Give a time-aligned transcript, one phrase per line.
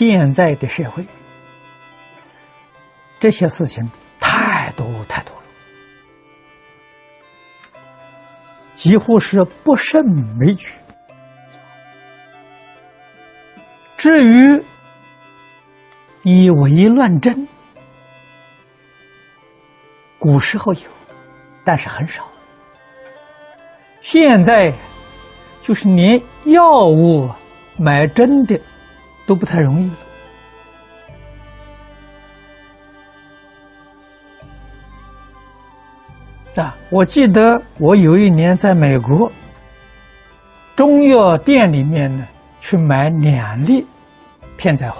[0.00, 1.04] 现在的社会，
[3.18, 3.86] 这些事情
[4.18, 5.42] 太多太多了，
[8.72, 10.02] 几乎是不胜
[10.38, 10.70] 枚举。
[13.98, 14.64] 至于
[16.22, 17.46] 以为乱真，
[20.18, 20.80] 古时候有，
[21.62, 22.26] 但是很少。
[24.00, 24.72] 现在
[25.60, 27.28] 就是连药物
[27.76, 28.58] 买真的。
[29.30, 29.88] 都不太容易
[36.60, 36.74] 啊！
[36.90, 39.30] 我记得我有一年在美国
[40.74, 42.26] 中药店里面呢，
[42.58, 43.86] 去买两粒
[44.56, 44.94] 片仔癀，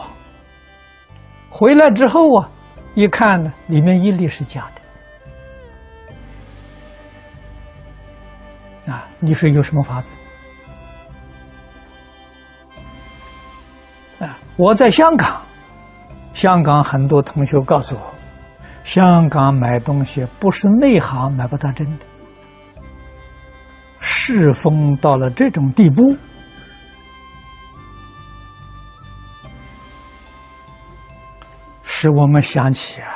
[1.50, 2.48] 回来之后啊，
[2.94, 4.68] 一看呢，里面一粒是假
[8.86, 9.08] 的啊！
[9.18, 10.12] 你说有什么法子？
[14.62, 15.40] 我在香港，
[16.34, 18.14] 香港很多同学告诉我，
[18.84, 22.04] 香港买东西不是内行买不到真的，
[24.00, 26.14] 世风到了这种地步，
[31.82, 33.08] 使我们想起啊，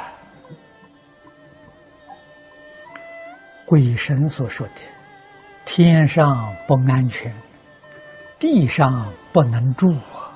[3.66, 4.72] 鬼神所说的
[5.66, 7.30] “天上不安全，
[8.38, 9.90] 地上不能住”。
[10.16, 10.32] 啊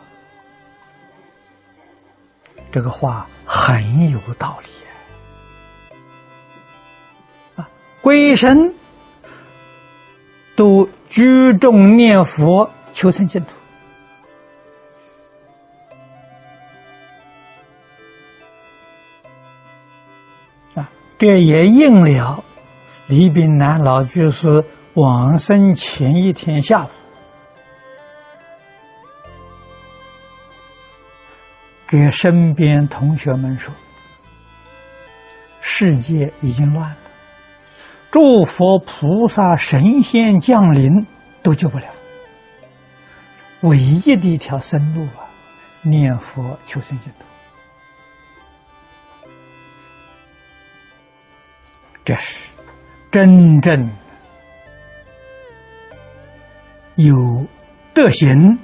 [2.71, 4.69] 这个话很有道理
[7.57, 7.69] 啊！
[8.01, 8.75] 鬼神
[10.55, 13.43] 都居中念佛求生净
[20.75, 20.91] 土啊！
[21.19, 22.45] 这也应了
[23.07, 24.63] 李炳南老居士
[24.95, 26.89] 往生前一天下午。
[31.89, 33.75] 给身边同学们说
[35.63, 36.97] ：“世界已经乱了，
[38.11, 41.07] 诸佛菩萨、神仙降临
[41.43, 41.87] 都救不了。
[43.63, 45.25] 唯一的一条生路啊，
[45.81, 47.25] 念佛求生净土。
[52.05, 52.51] 这是
[53.11, 53.91] 真正
[56.97, 57.15] 有
[57.95, 58.59] 德行、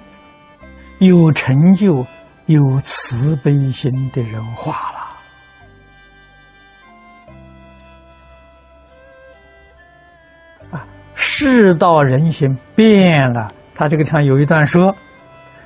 [0.98, 2.06] 有成就。”
[2.46, 4.92] 有慈悲心的人话
[10.70, 10.86] 了啊！
[11.14, 14.94] 世道人心变了，他这个地方有一段说：“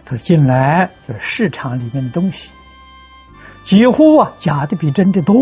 [0.07, 2.53] 他说进来就是市场里面的东西，
[3.65, 5.35] 几乎啊假的比真的多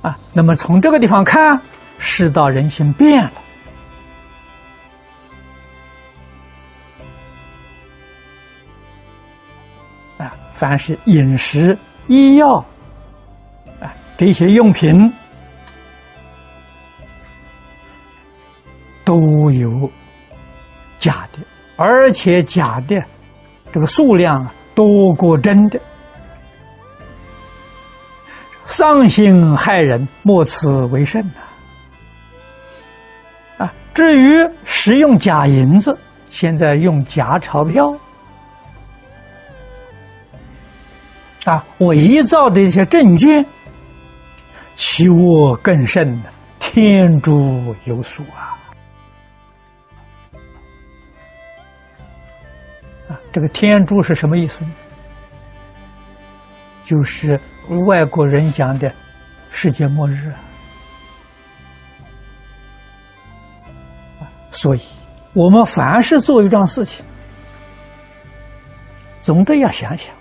[0.00, 0.18] 啊。
[0.32, 1.60] 那么从这个地方看，
[1.98, 3.30] 世道人心变了。”
[10.62, 12.64] 凡是饮食、医药
[13.80, 15.12] 啊这些用品，
[19.04, 19.90] 都有
[21.00, 21.40] 假的，
[21.74, 23.04] 而且假的
[23.72, 25.80] 这个数量多过真的，
[28.64, 31.20] 伤心害人，莫此为甚
[33.58, 33.64] 呐！
[33.64, 35.98] 啊，至于使用假银子，
[36.30, 37.92] 现在用假钞票。
[41.44, 43.44] 啊，伪造的一些证据，
[44.76, 46.22] 其恶更甚，
[46.60, 48.54] 天诛有数啊！
[53.08, 54.64] 啊，这个天诛是什么意思？
[56.84, 57.40] 就是
[57.86, 58.92] 外国人讲的
[59.50, 60.38] 世界末日啊！
[64.52, 64.80] 所以，
[65.32, 67.04] 我们凡是做一桩事情，
[69.20, 70.14] 总得要想想。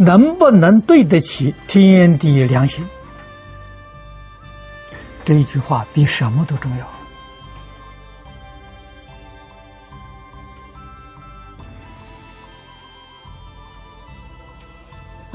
[0.00, 2.82] 能不能对得起天地良心？
[5.26, 6.86] 这一句话比什么都重要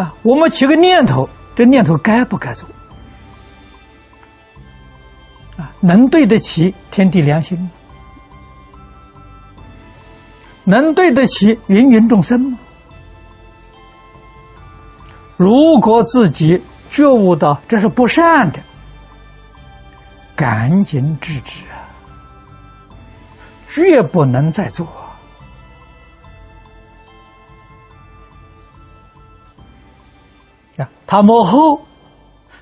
[0.04, 0.12] 啊！
[0.24, 2.68] 我们起个念头，这念头该不该做？
[5.58, 7.70] 啊，能对得起天地良心吗？
[10.64, 12.58] 能对得起芸芸众生吗？
[15.38, 18.60] 如果自己觉悟到这是不善的，
[20.36, 21.84] 赶紧制止啊！
[23.68, 24.86] 绝不能再做
[30.78, 30.88] 啊！
[31.08, 31.82] 他幕后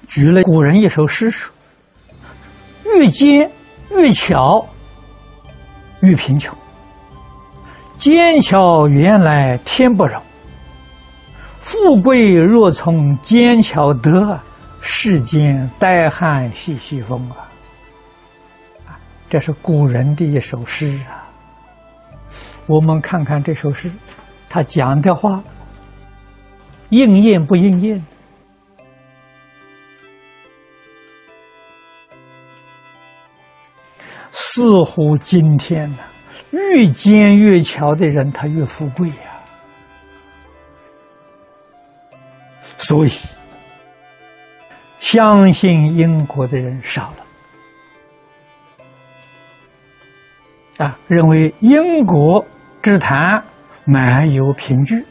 [0.07, 1.53] 举了古人一首诗说
[2.85, 3.49] ：“越奸
[3.91, 4.67] 越巧，
[6.01, 6.53] 越贫穷；
[7.97, 10.21] 奸巧原来天不容，
[11.63, 14.37] 富贵若从奸巧得，
[14.81, 18.99] 世间呆汉习习风啊！
[19.29, 21.23] 这是古人的一首诗啊。
[22.67, 23.89] 我们看看这首诗，
[24.49, 25.41] 他讲的话
[26.89, 28.05] 应验不应验？
[34.31, 35.97] 似乎今天呢，
[36.51, 39.32] 越奸越巧的人，他越富贵呀。
[42.83, 43.11] 所以，
[44.99, 47.23] 相信因果的人少了。
[50.85, 52.45] 啊，认为因果
[52.81, 53.41] 之谈
[53.85, 55.05] 满有凭据。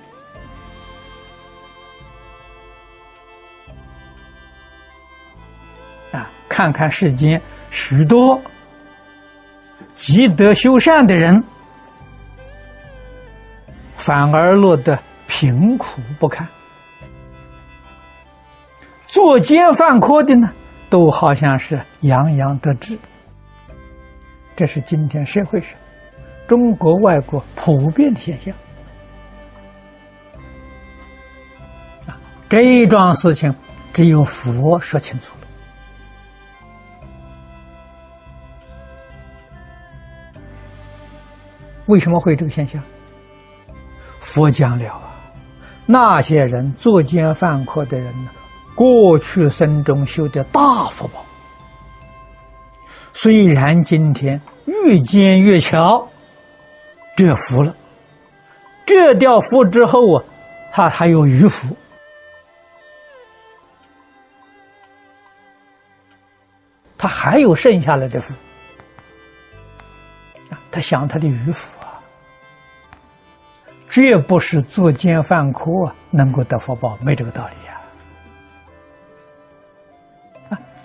[6.12, 7.40] 啊，看看世间
[7.70, 8.38] 许多。
[9.94, 11.42] 积德修善的人，
[13.96, 16.46] 反而落得贫苦不堪；
[19.12, 20.50] 作奸犯科的呢，
[20.88, 22.98] 都好像是洋洋得志。
[24.56, 25.78] 这是今天社会上
[26.48, 28.54] 中国、外国普遍的现象。
[32.06, 32.16] 啊，
[32.48, 33.54] 这一桩事情，
[33.92, 35.46] 只有佛说清楚了。
[41.84, 42.82] 为什么会有这个现象？
[44.20, 45.02] 佛讲了啊，
[45.84, 48.30] 那些人作奸犯科的人呢，
[48.74, 51.24] 过去生中修的大福报，
[53.12, 56.08] 虽然今天越奸越巧，
[57.16, 57.74] 这福了，
[58.86, 60.24] 这掉福之后啊，
[60.72, 61.76] 他还有余福，
[66.96, 68.34] 他还有剩下来的福。
[70.70, 72.00] 他想他的渔夫啊，
[73.90, 77.61] 绝不是作奸犯科啊能够得福报，没这个道理。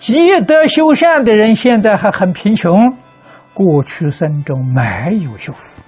[0.08, 2.96] 积德修善的人现在还很贫穷，
[3.52, 5.82] 过去生中没有修福，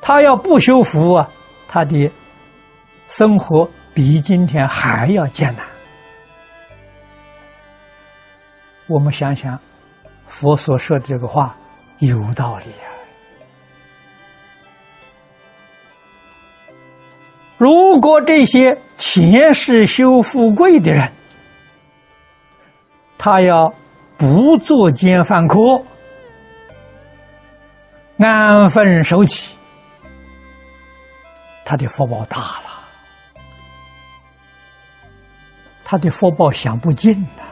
[0.00, 1.28] 他要不修福啊，
[1.66, 2.08] 他的
[3.08, 5.66] 生活比今天还要艰难。
[8.86, 9.58] 我们想想，
[10.28, 11.56] 佛所说的这个话
[11.98, 12.66] 有道理
[17.58, 21.10] 如果这些前世修富贵的人，
[23.16, 23.72] 他要
[24.18, 25.82] 不作奸犯科，
[28.18, 29.56] 安分守己，
[31.64, 33.40] 他的福报大了，
[35.82, 37.42] 他的福报享不尽呐。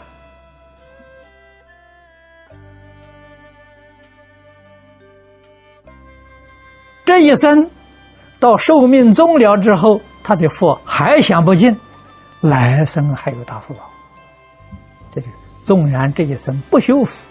[7.06, 7.70] 这一生
[8.44, 11.74] 到寿命终了之后，他的福还享不尽，
[12.42, 13.90] 来生还有大福报。
[15.10, 15.28] 这就
[15.62, 17.26] 纵然这一生不修福，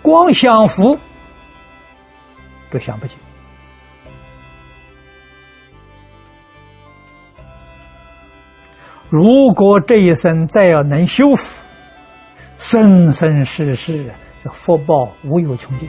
[0.00, 0.96] 光享福
[2.70, 3.18] 都享不尽。
[9.10, 11.64] 如果这一生再要能修福，
[12.56, 14.08] 生生世世
[14.44, 15.88] 这福报无有穷尽。